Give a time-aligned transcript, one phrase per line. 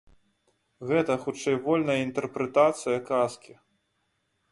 [0.91, 3.53] Гэта, хутчэй, вольная інтэрпрэтацыя казкі.